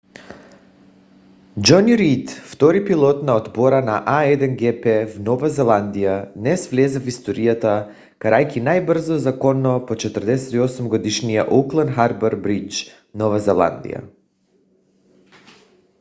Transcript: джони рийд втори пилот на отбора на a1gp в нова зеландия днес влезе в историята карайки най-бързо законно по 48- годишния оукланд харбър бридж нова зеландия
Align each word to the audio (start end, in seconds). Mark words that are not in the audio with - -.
джони 1.59 1.95
рийд 1.99 2.29
втори 2.53 2.85
пилот 2.85 3.17
на 3.23 3.33
отбора 3.39 3.81
на 3.89 3.97
a1gp 4.07 4.85
в 5.07 5.19
нова 5.19 5.49
зеландия 5.49 6.31
днес 6.35 6.67
влезе 6.67 6.99
в 6.99 7.07
историята 7.07 7.93
карайки 8.19 8.61
най-бързо 8.61 9.17
законно 9.17 9.85
по 9.85 9.93
48- 9.95 10.87
годишния 10.89 11.53
оукланд 11.55 11.91
харбър 11.91 12.35
бридж 12.35 12.89
нова 13.15 13.39
зеландия 13.39 14.03